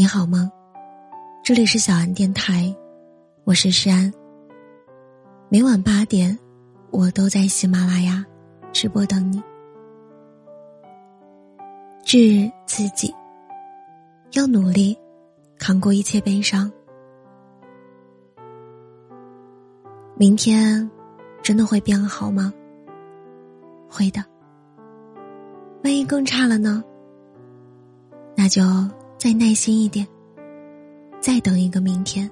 [0.00, 0.50] 你好吗？
[1.42, 2.74] 这里是小安电台，
[3.44, 4.10] 我是诗安。
[5.50, 6.38] 每晚八点，
[6.90, 8.24] 我都在喜马拉雅
[8.72, 9.42] 直播等你。
[12.02, 13.14] 治自己，
[14.32, 14.96] 要努力
[15.58, 16.72] 扛过一切悲伤。
[20.16, 20.90] 明天
[21.42, 22.50] 真的会变好吗？
[23.86, 24.24] 会的。
[25.84, 26.82] 万一更差了呢？
[28.34, 28.62] 那就。
[29.20, 30.08] 再耐心一点，
[31.20, 32.28] 再等一个明天。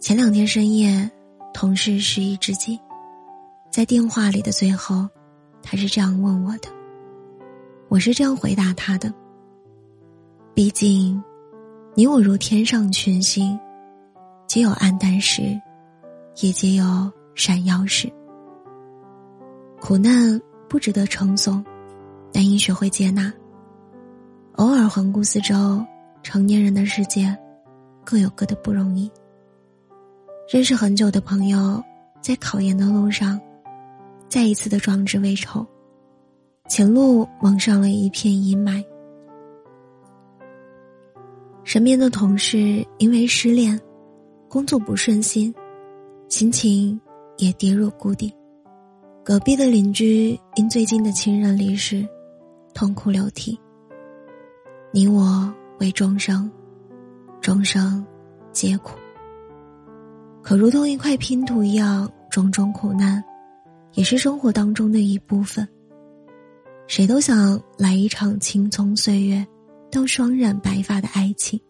[0.00, 1.08] 前两天深夜，
[1.54, 2.76] 同事失忆之际，
[3.70, 5.08] 在电话里的最后，
[5.62, 6.68] 他是这样问我的，
[7.88, 9.14] 我是这样回答他的。
[10.52, 11.22] 毕竟，
[11.94, 13.56] 你我如天上群星，
[14.48, 15.42] 皆有暗淡时，
[16.42, 16.84] 也皆有
[17.36, 18.12] 闪耀时。
[19.80, 21.64] 苦难不值得称颂，
[22.32, 23.32] 但应学会接纳。
[24.58, 25.86] 偶尔环顾四周，
[26.20, 27.32] 成年人的世界，
[28.04, 29.08] 各有各的不容易。
[30.52, 31.80] 认识很久的朋友，
[32.20, 33.40] 在考研的路上，
[34.28, 35.64] 再一次的壮志未酬，
[36.68, 38.84] 前路蒙上了一片阴霾。
[41.62, 43.80] 身边的同事因为失恋，
[44.48, 45.54] 工作不顺心，
[46.28, 47.00] 心情
[47.36, 48.34] 也跌入谷底。
[49.24, 52.04] 隔壁的邻居因最近的亲人离世，
[52.74, 53.56] 痛哭流涕。
[54.90, 56.50] 你我为众生，
[57.42, 58.04] 众生
[58.52, 58.96] 皆苦。
[60.42, 63.22] 可如同一块拼图一样，种种苦难，
[63.92, 65.68] 也是生活当中的一部分。
[66.86, 69.46] 谁都想来一场青葱岁月
[69.90, 71.60] 到双染白发的爱情，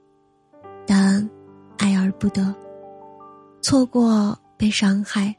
[0.87, 1.29] 但
[1.77, 2.55] 爱而不得，
[3.61, 5.35] 错过被伤害，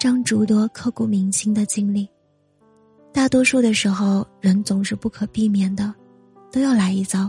[0.00, 2.08] 让诸多刻骨铭心的经历。
[3.12, 5.94] 大多数的时候，人总是不可避免的。
[6.52, 7.28] 都要来一遭。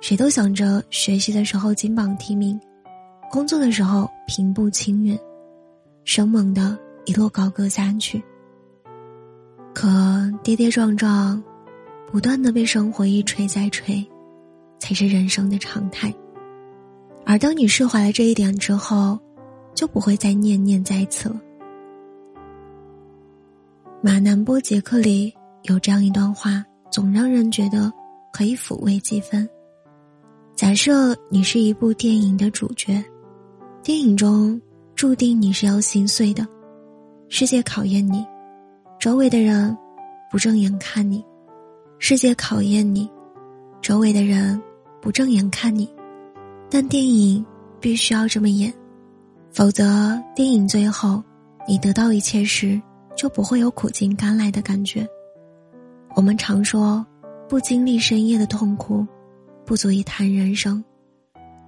[0.00, 2.58] 谁都想着学习的时候金榜题名，
[3.30, 5.18] 工作的时候平步青云，
[6.04, 8.22] 生猛的一路高歌下去。
[9.74, 9.88] 可
[10.42, 11.42] 跌跌撞撞，
[12.12, 14.06] 不断的被生活一锤再锤，
[14.78, 16.14] 才是人生的常态。
[17.26, 19.18] 而当你释怀了这一点之后，
[19.74, 21.40] 就不会再念念在此了。
[24.02, 27.90] 马南波杰克里有这样一段话，总让人觉得。
[28.34, 29.48] 可以抚慰几分。
[30.56, 33.00] 假设你是一部电影的主角，
[33.80, 34.60] 电影中
[34.96, 36.44] 注定你是要心碎的，
[37.28, 38.26] 世界考验你，
[38.98, 39.76] 周围的人
[40.32, 41.24] 不正眼看你，
[42.00, 43.08] 世界考验你，
[43.80, 44.60] 周围的人
[45.00, 45.88] 不正眼看你，
[46.68, 47.44] 但电影
[47.78, 48.74] 必须要这么演，
[49.52, 51.22] 否则电影最后
[51.68, 52.82] 你得到一切时，
[53.16, 55.06] 就不会有苦尽甘来的感觉。
[56.16, 57.06] 我们常说。
[57.48, 59.06] 不经历深夜的痛苦，
[59.66, 60.82] 不足以谈人生。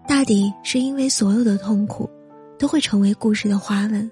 [0.08, 2.08] 大抵是因为所有的痛苦，
[2.58, 4.08] 都会成为故事的花纹；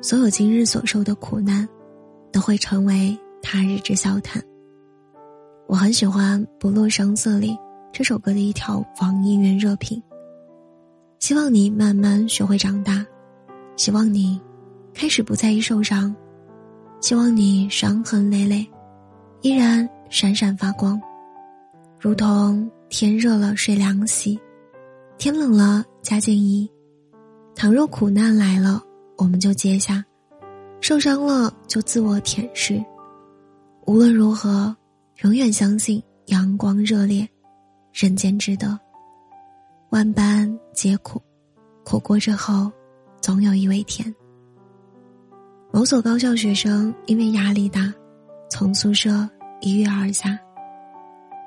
[0.00, 1.68] 所有今日所受的苦难，
[2.32, 4.42] 都会成为他日之笑谈。
[5.68, 7.56] 我很喜欢《不露声色》里
[7.92, 10.02] 这首歌的一条网易云热评。
[11.20, 13.06] 希望你慢慢学会长大，
[13.76, 14.40] 希望你
[14.92, 16.14] 开始不在意受伤，
[17.00, 18.66] 希望你伤痕累累，
[19.42, 19.88] 依然。
[20.12, 21.00] 闪闪发光，
[21.98, 24.38] 如同天热了睡凉席，
[25.16, 26.70] 天冷了加件衣。
[27.54, 28.82] 倘若苦难来了，
[29.16, 30.04] 我们就接下；
[30.82, 32.84] 受伤了就自我舔舐。
[33.86, 34.76] 无论如何，
[35.22, 37.26] 永远相信阳光热烈，
[37.90, 38.78] 人间值得。
[39.88, 41.22] 万般皆苦，
[41.84, 42.70] 苦过之后，
[43.22, 44.14] 总有一味甜。
[45.72, 47.90] 某所高校学生因为压力大，
[48.50, 49.26] 从宿舍。
[49.64, 50.36] 一跃而下，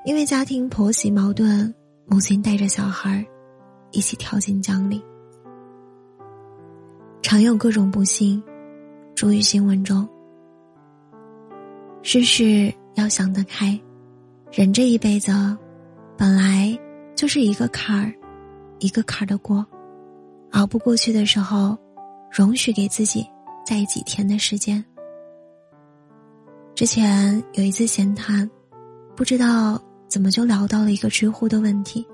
[0.06, 1.74] 因为家庭婆媳矛盾，
[2.06, 3.24] 母亲带着小孩
[3.92, 5.03] 一起跳进江里。
[7.22, 8.42] 常有各种不幸，
[9.16, 10.08] 诸于新闻中。
[12.04, 13.78] 世事要想得开，
[14.50, 15.34] 人这一辈子，
[16.18, 16.74] 本来
[17.16, 18.13] 就是一个坎儿，
[18.80, 19.66] 一个坎儿的过，
[20.51, 21.78] 熬不过去的时候，
[22.31, 23.28] 容许给自己
[23.66, 24.81] 再几天的时间。
[26.75, 28.50] 之前有一次闲谈，
[29.16, 32.06] 不知道怎么就聊到了一个知乎的问题：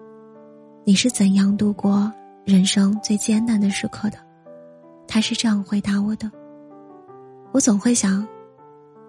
[0.86, 2.14] 你是怎样度过
[2.46, 4.20] 人生最艰难的时刻的？
[5.08, 6.32] 他是这样回答我的：
[7.52, 8.26] 我总会想，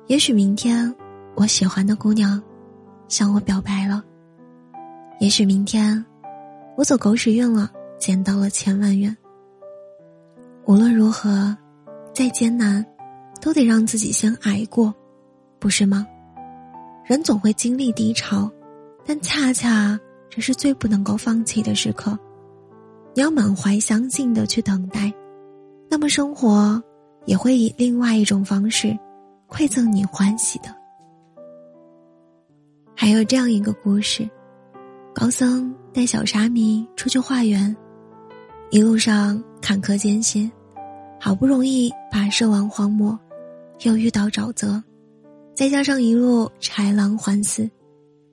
[0.06, 0.93] 也许明天
[1.34, 2.43] 我喜欢的姑娘
[3.06, 4.02] 向我表白了；
[5.20, 6.02] 也许明天
[6.78, 9.14] 我走狗屎运了，捡到了千万元。
[10.64, 11.54] 无论如何，
[12.14, 12.82] 再艰难，
[13.38, 14.94] 都得让自己先挨过。
[15.62, 16.05] 不是吗？
[17.05, 18.50] 人总会经历低潮，
[19.06, 19.97] 但恰恰
[20.29, 22.19] 这是最不能够放弃的时刻。
[23.14, 25.12] 你要满怀相信的去等待，
[25.88, 26.82] 那么生活
[27.26, 28.99] 也会以另外一种方式
[29.49, 30.75] 馈赠你欢喜的。
[32.97, 34.29] 还有这样一个故事：
[35.14, 37.76] 高僧带小沙弥出去化缘，
[38.73, 40.50] 一路上坎坷艰辛，
[41.20, 43.17] 好不容易跋涉完荒漠，
[43.82, 44.82] 又遇到沼泽，
[45.54, 47.70] 再加上一路豺狼环伺，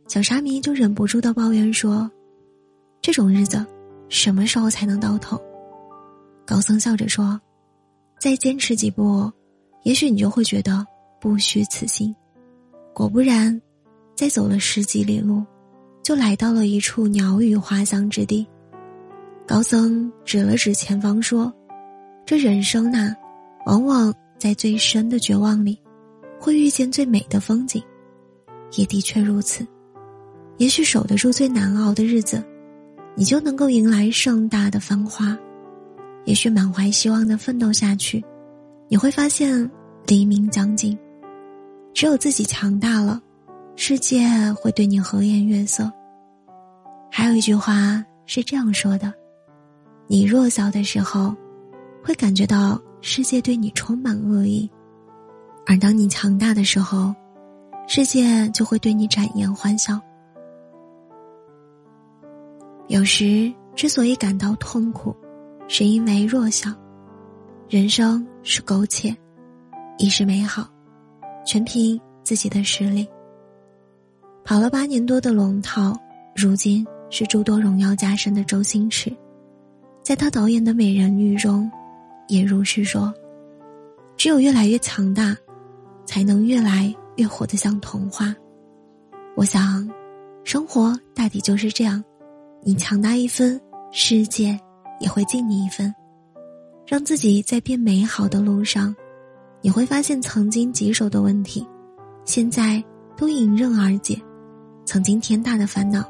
[0.07, 2.09] 小沙弥就忍不住的抱怨说
[3.01, 3.65] ：“这种日子。”
[4.09, 5.39] 什么时候才能到头？
[6.43, 7.39] 高僧笑着说
[8.19, 9.31] ：“再坚持几步，
[9.83, 10.83] 也许你就会觉得
[11.21, 12.15] 不虚此行。”
[12.91, 13.61] 果不然，
[14.15, 15.45] 再走了十几里路，
[16.01, 18.47] 就来到了一处鸟语花香之地。
[19.45, 21.53] 高僧指了指前方说
[22.25, 23.15] ：“这人生呐，
[23.67, 25.79] 往往在最深的绝望里，
[26.39, 27.83] 会遇见最美的风景。
[28.77, 29.65] 也的确如此，
[30.57, 32.43] 也许守得住最难熬的日子。”
[33.15, 35.37] 你就能够迎来盛大的繁华，
[36.23, 38.23] 也许满怀希望的奋斗下去，
[38.87, 39.69] 你会发现
[40.07, 40.97] 黎明将近。
[41.93, 43.21] 只有自己强大了，
[43.75, 45.91] 世界会对你和颜悦色。
[47.11, 49.11] 还有一句话是这样说的：
[50.07, 51.35] 你弱小的时候，
[52.01, 54.69] 会感觉到世界对你充满恶意；
[55.69, 57.13] 而当你强大的时候，
[57.87, 60.01] 世界就会对你展颜欢笑。
[62.87, 65.15] 有时之所以感到痛苦，
[65.67, 66.71] 是因为弱小。
[67.69, 69.15] 人生是苟且，
[69.99, 70.67] 亦是美好，
[71.45, 73.07] 全凭自己的实力。
[74.43, 75.95] 跑了八年多的龙套，
[76.35, 79.15] 如今是诸多荣耀加身的周星驰，
[80.01, 81.69] 在他导演的美人鱼中，
[82.27, 83.13] 也如是说：
[84.17, 85.37] 只有越来越强大，
[86.09, 88.35] 才能越来越活得像童话。
[89.35, 89.87] 我想，
[90.43, 92.03] 生活大抵就是这样。
[92.63, 93.61] 你强大一分，
[93.91, 94.59] 世界
[94.99, 95.93] 也会敬你一分。
[96.87, 98.95] 让自己在变美好的路上，
[99.61, 101.63] 你会发现曾经棘手的问题，
[102.25, 102.83] 现在
[103.15, 104.15] 都迎刃而解；
[104.85, 106.03] 曾经天大的烦恼，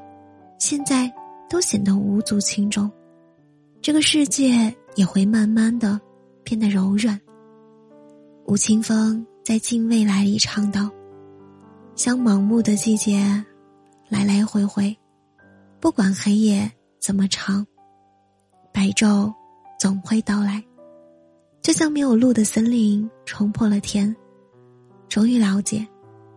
[0.59, 1.11] 现在
[1.49, 2.89] 都显得无足轻重。
[3.81, 5.99] 这个世界也会慢慢的
[6.41, 7.19] 变得柔软。
[8.45, 10.91] 吴青峰在《近未来》里唱道
[11.97, 13.43] ：“像盲目的季节，
[14.07, 14.95] 来来回回。”
[15.81, 17.65] 不管黑夜怎么长，
[18.71, 19.33] 白昼
[19.79, 20.63] 总会到来。
[21.63, 24.15] 就像没有路的森林冲破了天，
[25.07, 25.83] 终于了解，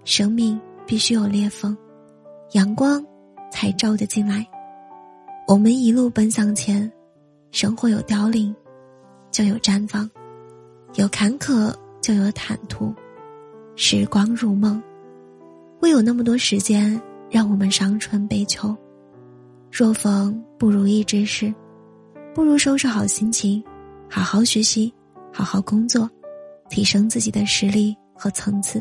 [0.06, 1.76] 生命必须有裂缝，
[2.52, 3.04] 阳光
[3.50, 4.42] 才照得进来。
[5.46, 6.90] 我们一路奔向前，
[7.50, 8.56] 生活有凋零，
[9.30, 10.08] 就有绽放；
[10.94, 11.70] 有坎坷，
[12.00, 12.90] 就有坦途。
[13.84, 14.80] 时光如梦，
[15.80, 18.74] 会有那么多时间让我们伤春悲秋。
[19.72, 21.52] 若逢不如意之事，
[22.32, 23.60] 不如收拾好心情，
[24.08, 24.94] 好好学习，
[25.32, 26.08] 好好工作，
[26.70, 28.80] 提升自己的实力和层次。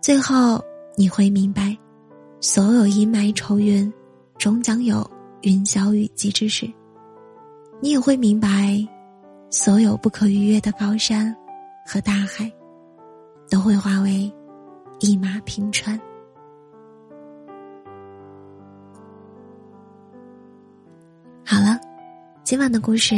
[0.00, 0.60] 最后
[0.96, 1.78] 你会明白，
[2.40, 3.90] 所有阴霾愁云，
[4.36, 5.08] 终将有
[5.42, 6.68] 云消雨霁之时。
[7.80, 8.84] 你也会明白，
[9.48, 11.32] 所有不可逾越的高山
[11.86, 12.52] 和大海，
[13.52, 14.32] 都会化为
[14.98, 16.00] 一马平川。
[21.44, 21.78] 好了，
[22.44, 23.14] 今晚的故事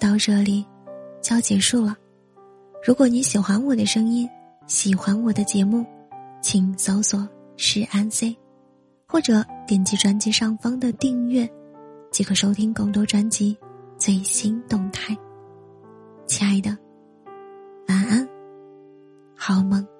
[0.00, 0.66] 到这里
[1.22, 1.96] 就要结束了。
[2.84, 4.28] 如果你喜欢我的声音，
[4.66, 5.86] 喜欢我的节目，
[6.42, 8.36] 请搜索“是安 C”，
[9.06, 11.48] 或者点击专辑上方的订阅，
[12.10, 13.56] 即可收听更多专辑
[13.96, 15.16] 最新动态。
[16.26, 16.76] 亲爱的，
[17.86, 18.28] 晚安，
[19.48, 19.97] 好梦。